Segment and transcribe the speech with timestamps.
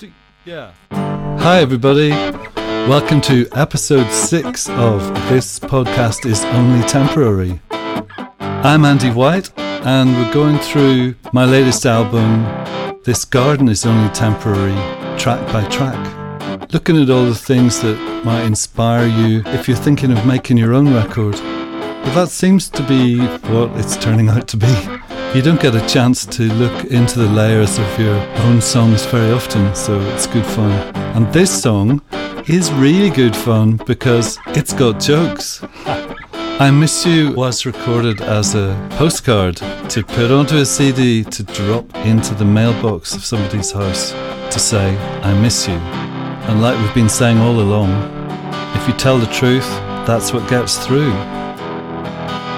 [0.00, 0.10] Do,
[0.46, 0.72] yeah.
[0.90, 2.08] Hi, everybody.
[2.08, 7.60] Welcome to episode six of This Podcast is Only Temporary.
[8.40, 12.44] I'm Andy White, and we're going through my latest album,
[13.04, 14.72] This Garden is Only Temporary,
[15.18, 16.72] track by track.
[16.72, 20.72] Looking at all the things that might inspire you if you're thinking of making your
[20.72, 21.34] own record.
[21.34, 24.99] But that seems to be what it's turning out to be.
[25.32, 28.16] You don't get a chance to look into the layers of your
[28.46, 30.72] own songs very often, so it's good fun.
[31.14, 32.02] And this song
[32.48, 35.62] is really good fun because it's got jokes.
[35.86, 39.58] I Miss You was recorded as a postcard
[39.90, 44.96] to put onto a CD to drop into the mailbox of somebody's house to say,
[45.22, 45.74] I miss you.
[45.74, 47.90] And like we've been saying all along,
[48.74, 49.68] if you tell the truth,
[50.08, 51.12] that's what gets through.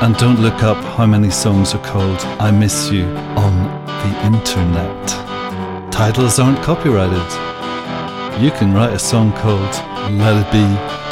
[0.00, 3.04] And don't look up how many songs are called I Miss You
[3.36, 5.08] on the internet.
[5.92, 7.18] Titles aren't copyrighted.
[8.40, 9.74] You can write a song called
[10.16, 10.62] Let It Be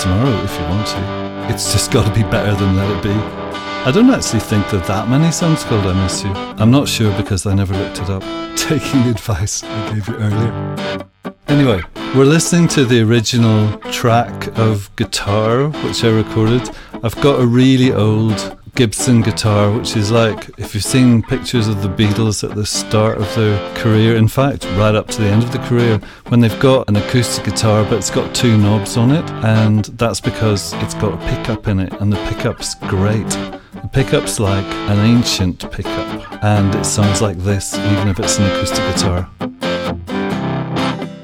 [0.00, 1.52] tomorrow if you want to.
[1.52, 3.10] It's just got to be better than Let It Be.
[3.10, 6.30] I don't actually think there are that many songs called I Miss You.
[6.30, 8.22] I'm not sure because I never looked it up,
[8.56, 11.08] taking the advice I gave you earlier.
[11.48, 11.82] Anyway,
[12.14, 16.70] we're listening to the original track of Guitar, which I recorded.
[17.02, 21.80] I've got a really old Gibson guitar, which is like if you've seen pictures of
[21.80, 25.42] the Beatles at the start of their career, in fact, right up to the end
[25.42, 29.12] of the career, when they've got an acoustic guitar but it's got two knobs on
[29.12, 33.30] it, and that's because it's got a pickup in it, and the pickup's great.
[33.72, 38.44] The pickup's like an ancient pickup, and it sounds like this, even if it's an
[38.44, 39.30] acoustic guitar.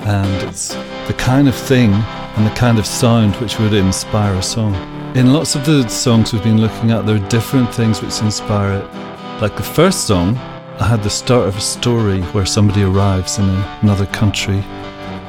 [0.06, 0.68] And it's
[1.06, 4.74] the kind of thing and the kind of sound which would inspire a song.
[5.14, 8.78] In lots of the songs we've been looking at, there are different things which inspire
[8.78, 9.42] it.
[9.42, 10.38] Like the first song,
[10.80, 13.44] I had the start of a story where somebody arrives in
[13.82, 14.62] another country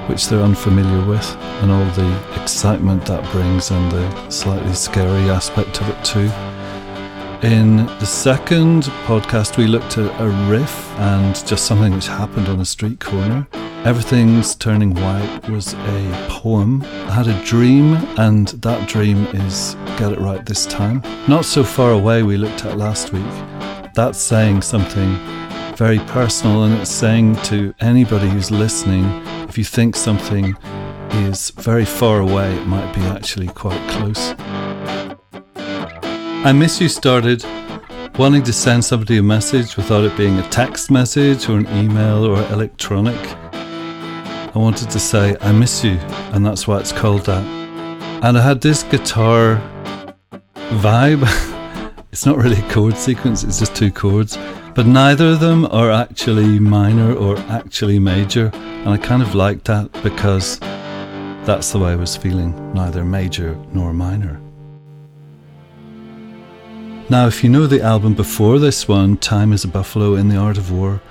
[0.08, 1.30] which they're unfamiliar with,
[1.62, 6.32] and all the excitement that brings and the slightly scary aspect of it too.
[7.46, 12.62] In the second podcast, we looked at a riff and just something which happened on
[12.62, 13.46] a street corner.
[13.86, 16.84] Everything's Turning White was a poem.
[16.84, 21.02] I had a dream, and that dream is Get It Right This Time.
[21.28, 23.26] Not So Far Away, we looked at last week.
[23.94, 25.18] That's saying something
[25.76, 29.04] very personal, and it's saying to anybody who's listening
[29.50, 30.56] if you think something
[31.28, 34.34] is very far away, it might be actually quite close.
[35.58, 37.44] I Miss You started
[38.18, 42.24] wanting to send somebody a message without it being a text message or an email
[42.24, 43.43] or electronic.
[44.56, 45.98] I wanted to say, I miss you,
[46.32, 47.44] and that's why it's called that.
[48.24, 49.60] And I had this guitar
[50.54, 51.24] vibe.
[52.12, 54.38] it's not really a chord sequence, it's just two chords,
[54.76, 58.52] but neither of them are actually minor or actually major.
[58.54, 63.56] And I kind of liked that because that's the way I was feeling, neither major
[63.72, 64.40] nor minor.
[67.10, 70.38] Now, if you know the album before this one, Time is a Buffalo in the
[70.38, 71.02] Art of War,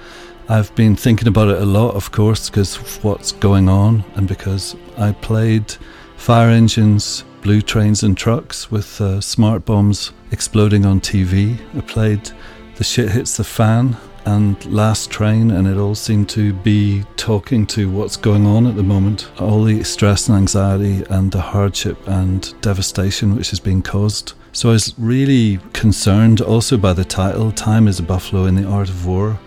[0.48, 4.26] I've been thinking about it a lot, of course, because of what's going on and
[4.26, 5.70] because I played
[6.16, 11.60] fire engines, blue trains, and trucks with uh, smart bombs exploding on TV.
[11.76, 12.30] I played
[12.76, 13.96] The Shit Hits the Fan
[14.26, 18.76] and Last Train, and it all seemed to be talking to what's going on at
[18.76, 19.30] the moment.
[19.40, 24.34] All the stress and anxiety and the hardship and devastation which has been caused.
[24.52, 28.68] So I was really concerned also by the title, Time is a Buffalo in the
[28.68, 29.38] Art of War,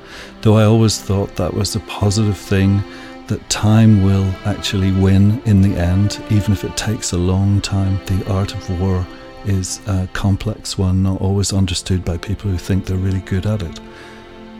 [0.41, 2.83] though I always thought that was a positive thing,
[3.27, 7.99] that time will actually win in the end, even if it takes a long time.
[8.05, 9.05] The art of war
[9.45, 13.61] is a complex one, not always understood by people who think they're really good at
[13.61, 13.79] it.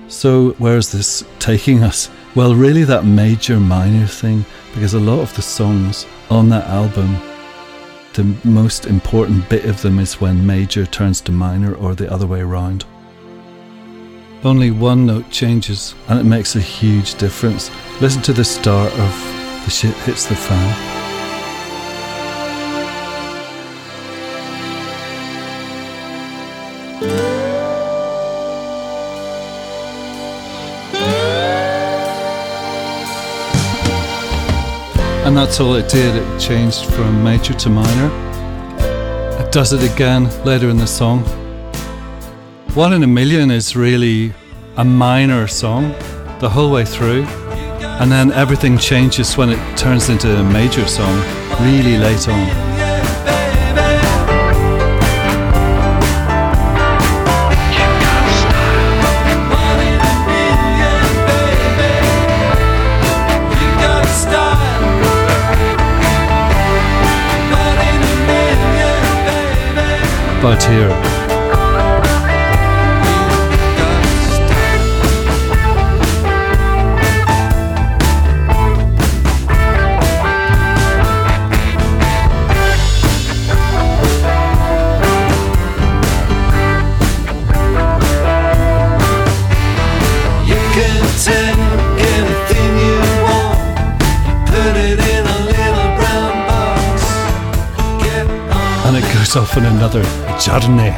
[0.08, 2.10] So, where is this taking us?
[2.36, 7.18] Well, really, that major minor thing, because a lot of the songs on that album
[8.16, 12.26] the most important bit of them is when major turns to minor or the other
[12.26, 12.86] way around.
[14.46, 17.70] Only one note changes and it makes a huge difference.
[18.00, 21.05] Listen to the start of The Shit Hits the Fan.
[35.36, 38.10] And that's all it did, it changed from major to minor.
[39.44, 41.26] It does it again later in the song.
[42.74, 44.34] One in a Million is really
[44.78, 45.92] a minor song
[46.40, 47.26] the whole way through,
[48.00, 51.20] and then everything changes when it turns into a major song
[51.60, 52.65] really late on.
[70.46, 71.15] About here?
[99.58, 100.04] In another
[100.40, 100.92] journey.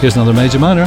[0.00, 0.86] Here's another major minor.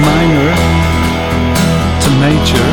[0.00, 0.54] Minor
[2.02, 2.66] to major.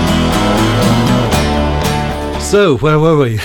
[2.41, 3.39] So, where were we?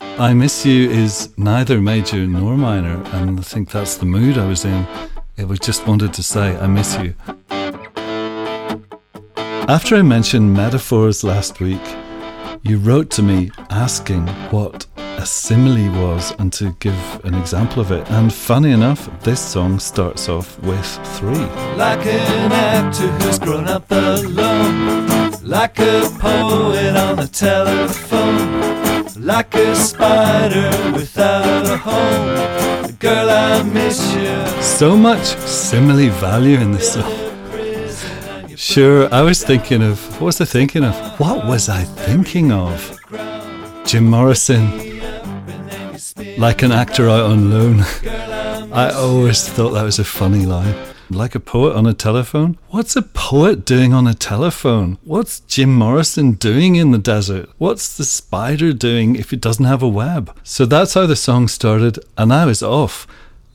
[0.18, 4.46] I Miss You is neither major nor minor, and I think that's the mood I
[4.46, 4.86] was in.
[5.36, 7.14] It was just wanted to say, I miss you.
[9.66, 11.80] After I mentioned metaphors last week,
[12.64, 17.90] you wrote to me asking what a simile was and to give an example of
[17.90, 18.06] it.
[18.10, 21.46] And funny enough, this song starts off with three.
[21.76, 29.74] Like an actor who's grown up alone, like a poet on the telephone, like a
[29.76, 32.94] spider without a home.
[32.98, 34.62] Girl, I miss you.
[34.62, 37.23] So much simile value in this song.
[38.64, 41.20] Sure, I was thinking of what was I thinking of?
[41.20, 42.98] What was I thinking of?
[43.84, 45.02] Jim Morrison,
[46.38, 47.80] like an actor out on loan.
[48.72, 50.74] I always thought that was a funny line.
[51.10, 52.56] Like a poet on a telephone?
[52.68, 54.96] What's a poet doing on a telephone?
[55.04, 57.50] What's Jim Morrison doing in the desert?
[57.58, 60.34] What's the spider doing if it doesn't have a web?
[60.42, 63.06] So that's how the song started, and I was off,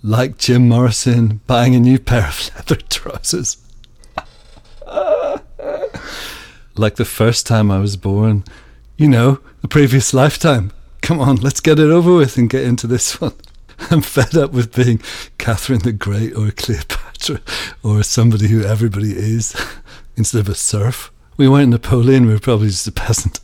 [0.04, 3.58] like Jim Morrison buying a new pair of leather trousers.
[6.80, 8.46] Like the first time I was born.
[8.96, 10.72] You know, the previous lifetime.
[11.02, 13.34] Come on, let's get it over with and get into this one.
[13.92, 15.02] I'm fed up with being
[15.38, 17.42] Catherine the Great or Cleopatra
[17.84, 19.54] or somebody who everybody is
[20.16, 21.12] instead of a serf.
[21.36, 23.42] We weren't Napoleon, we were probably just a peasant.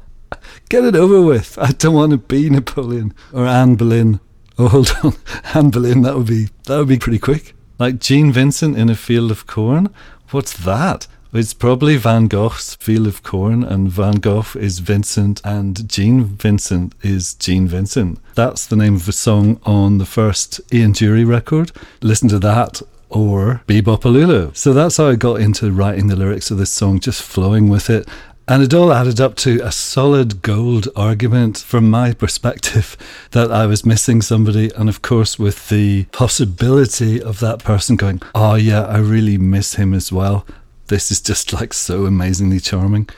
[0.68, 1.56] Get it over with.
[1.58, 4.20] I don't want to be Napoleon or Anne Boleyn.
[4.58, 5.14] Oh, hold on,
[5.54, 6.02] Anne Boleyn.
[6.02, 7.54] That would be that would be pretty quick.
[7.78, 9.88] Like Gene Vincent in a field of corn.
[10.30, 11.06] What's that?
[11.38, 16.94] It's probably Van Gogh's Field of Corn, and Van Gogh is Vincent, and Gene Vincent
[17.02, 18.18] is Gene Vincent.
[18.34, 21.72] That's the name of a song on the first Ian Dury record.
[22.00, 22.80] Listen to that
[23.10, 24.54] or Be-Bop-A-Lula.
[24.54, 27.90] So that's how I got into writing the lyrics of this song, just flowing with
[27.90, 28.08] it.
[28.48, 32.96] And it all added up to a solid gold argument from my perspective
[33.32, 34.70] that I was missing somebody.
[34.74, 39.74] And of course, with the possibility of that person going, Oh, yeah, I really miss
[39.74, 40.46] him as well.
[40.88, 43.08] This is just like so amazingly charming.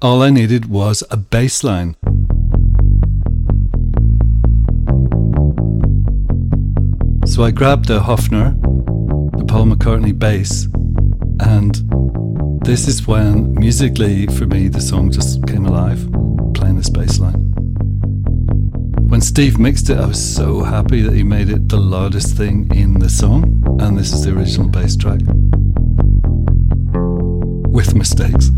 [0.00, 1.94] All I needed was a bass line.
[7.24, 8.60] So I grabbed the Hofner,
[9.38, 10.66] the Paul McCartney bass,
[11.38, 11.76] and
[12.64, 16.00] this is when musically for me the song just came alive,
[16.54, 17.52] playing this bass line.
[19.08, 22.68] When Steve mixed it, I was so happy that he made it the loudest thing
[22.74, 25.20] in the song, and this is the original bass track
[27.72, 28.50] with mistakes.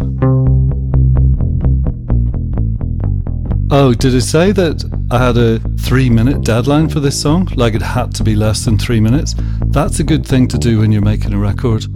[3.70, 7.48] Oh, did it say that I had a three minute deadline for this song?
[7.56, 9.34] Like it had to be less than three minutes?
[9.68, 11.86] That's a good thing to do when you're making a record.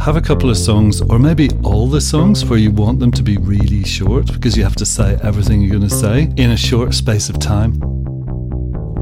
[0.00, 3.22] Have a couple of songs, or maybe all the songs where you want them to
[3.22, 6.56] be really short because you have to say everything you're going to say in a
[6.56, 7.78] short space of time.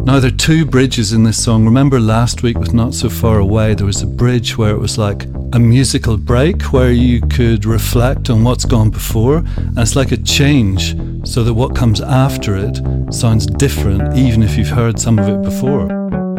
[0.05, 1.65] Now, there are two bridges in this song.
[1.65, 4.97] Remember last week with Not So Far Away, there was a bridge where it was
[4.97, 9.39] like a musical break where you could reflect on what's gone before.
[9.39, 12.81] And it's like a change so that what comes after it
[13.13, 15.89] sounds different, even if you've heard some of it before.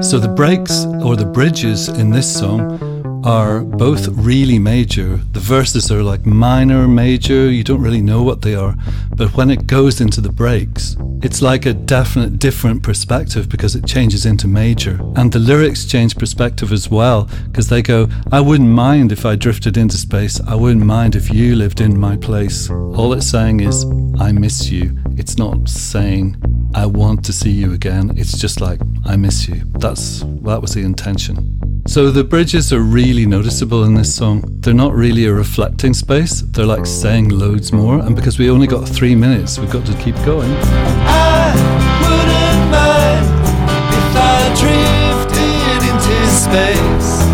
[0.02, 2.89] So the breaks or the bridges in this song
[3.24, 5.18] are both really major.
[5.18, 8.76] The verses are like minor, major, you don't really know what they are.
[9.16, 13.86] But when it goes into the breaks, it's like a definite different perspective because it
[13.86, 15.00] changes into major.
[15.16, 19.36] And the lyrics change perspective as well because they go, I wouldn't mind if I
[19.36, 20.40] drifted into space.
[20.42, 22.70] I wouldn't mind if you lived in my place.
[22.70, 23.86] All it's saying is,
[24.20, 24.98] I miss you.
[25.18, 26.38] It's not saying,
[26.74, 28.14] I want to see you again.
[28.16, 29.64] It's just like, I miss you.
[29.80, 31.59] That's that was the intention.
[31.90, 34.44] So the bridges are really noticeable in this song.
[34.60, 37.98] They're not really a reflecting space, they're like saying loads more.
[37.98, 40.52] And because we only got three minutes, we've got to keep going.
[46.30, 47.29] Space.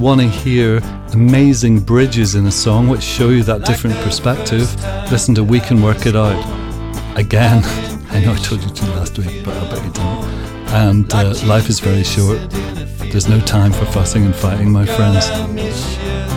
[0.00, 0.78] Want to hear
[1.12, 4.74] amazing bridges in a song which show you that different perspective,
[5.12, 6.38] listen to We Can Work It Out.
[7.18, 7.62] Again,
[8.10, 10.24] I know I told you to last week, but I bet you didn't.
[10.72, 12.38] And uh, life is very short.
[13.10, 15.28] There's no time for fussing and fighting, my friends.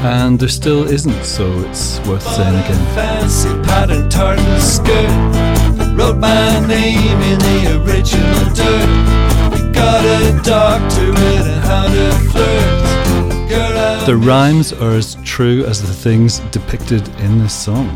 [0.04, 2.96] And there still isn't, so it's worth saying again.
[2.96, 5.98] Fancy pattern tartan skirt.
[5.98, 9.74] Wrote my name in the original dirt.
[9.74, 13.03] Got a doctorate in how to flirt.
[14.06, 17.88] The rhymes are as true as the things depicted in this song.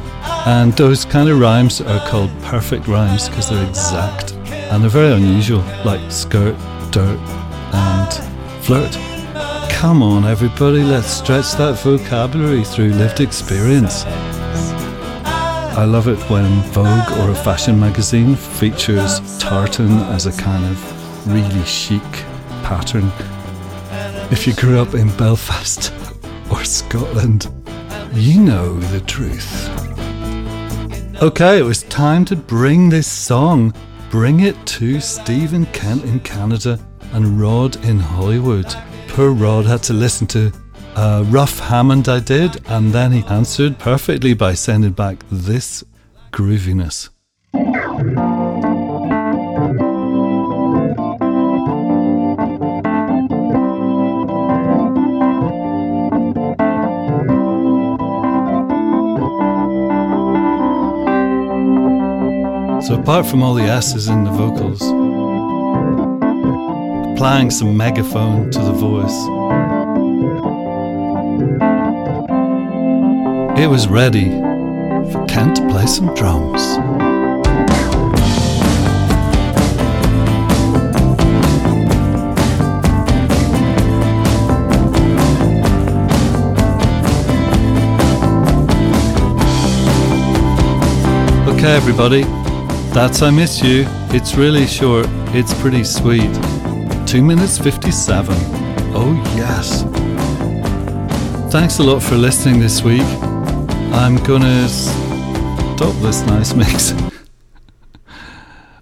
[0.45, 4.31] And those kind of rhymes are called perfect rhymes because they're exact
[4.71, 6.55] and they're very unusual, like skirt,
[6.91, 7.19] dirt,
[7.73, 8.93] and flirt.
[9.69, 14.05] Come on, everybody, let's stretch that vocabulary through lived experience.
[15.25, 21.27] I love it when Vogue or a fashion magazine features tartan as a kind of
[21.27, 22.01] really chic
[22.63, 23.11] pattern.
[24.31, 25.93] If you grew up in Belfast
[26.51, 27.47] or Scotland,
[28.13, 29.69] you know the truth.
[31.21, 33.73] Okay, it was time to bring this song,
[34.09, 36.79] bring it to Stephen Kent in Canada
[37.13, 38.73] and Rod in Hollywood.
[39.07, 40.51] Poor Rod had to listen to
[40.95, 45.83] a rough Hammond I did, and then he answered perfectly by sending back this
[46.31, 47.09] grooviness.
[63.07, 64.81] Apart from all the S's in the vocals,
[67.13, 69.17] applying some megaphone to the voice,
[73.57, 74.29] it was ready
[75.09, 76.61] for Kent to play some drums.
[91.47, 92.25] Okay, everybody,
[92.93, 93.85] that's I Miss You.
[94.11, 96.33] It's really short, it's pretty sweet.
[97.07, 98.35] 2 minutes 57.
[98.93, 99.83] Oh, yes.
[101.51, 103.07] Thanks a lot for listening this week.
[103.93, 106.93] I'm gonna stop this nice mix.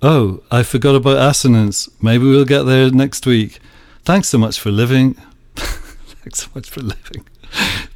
[0.01, 1.89] oh, I forgot about assonance.
[2.01, 3.59] Maybe we'll get there next week.
[4.03, 5.15] Thanks so much for living.
[5.55, 7.27] Thanks so much for living.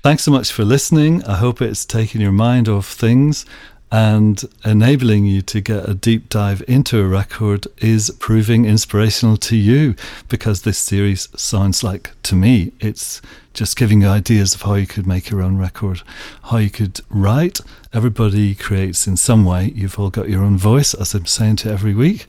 [0.03, 1.23] Thanks so much for listening.
[1.25, 3.45] I hope it's taken your mind off things
[3.91, 9.55] and enabling you to get a deep dive into a record is proving inspirational to
[9.55, 9.95] you
[10.27, 13.19] because this series sounds like to me it's
[13.53, 16.01] just giving you ideas of how you could make your own record
[16.43, 17.59] how you could write.
[17.93, 19.71] Everybody creates in some way.
[19.75, 22.27] You've all got your own voice as i'm saying to every week.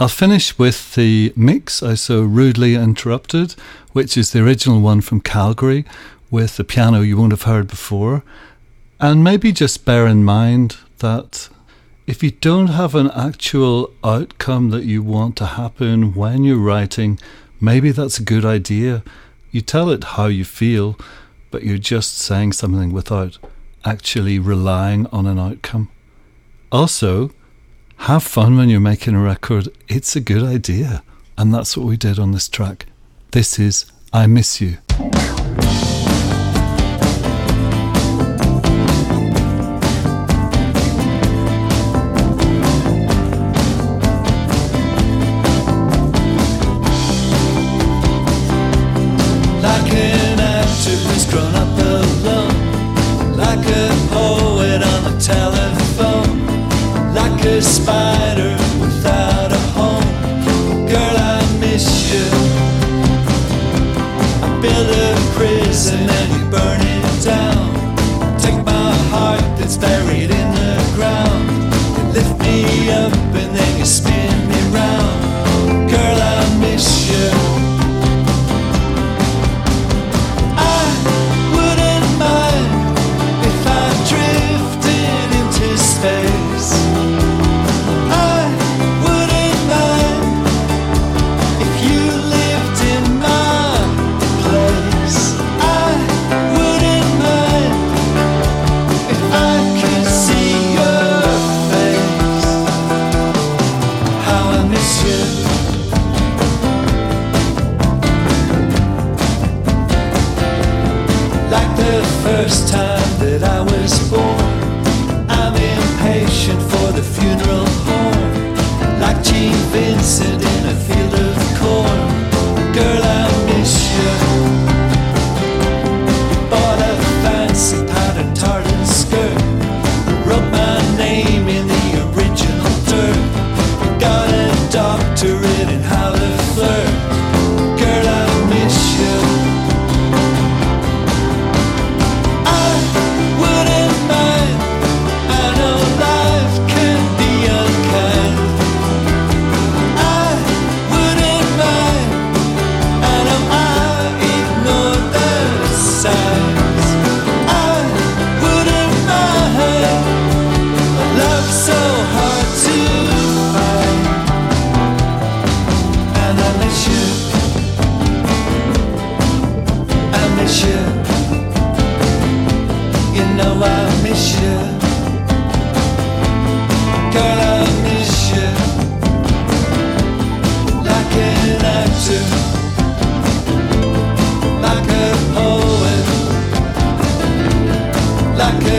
[0.00, 3.52] I'll finish with the mix I so rudely interrupted,
[3.92, 5.84] which is the original one from Calgary
[6.30, 8.24] with the piano you won't have heard before.
[8.98, 11.48] And maybe just bear in mind that
[12.06, 17.18] if you don't have an actual outcome that you want to happen when you're writing,
[17.60, 19.04] maybe that's a good idea.
[19.50, 20.98] You tell it how you feel,
[21.50, 23.38] but you're just saying something without
[23.84, 25.90] actually relying on an outcome.
[26.70, 27.30] Also,
[28.08, 29.68] have fun when you're making a record.
[29.88, 31.02] It's a good idea.
[31.38, 32.86] And that's what we did on this track.
[33.30, 34.78] This is I Miss You.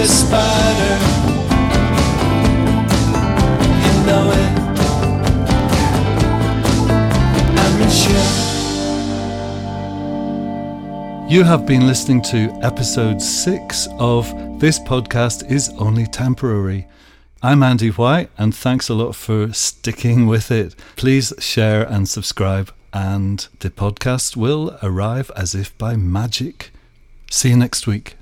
[0.07, 0.98] Spider.
[3.83, 4.51] You know it.
[7.60, 8.24] I miss you.
[11.38, 14.27] You have been listening to episode six of
[14.60, 16.88] This Podcast is Only Temporary.
[17.41, 20.75] I'm Andy White, and thanks a lot for sticking with it.
[20.95, 26.72] Please share and subscribe, and the podcast will arrive as if by magic.
[27.29, 28.15] See you next week.